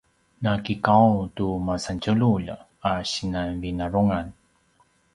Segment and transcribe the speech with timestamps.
[0.43, 2.47] na kiqaung tu masan tjelulj
[2.89, 4.27] a sinan vinarungan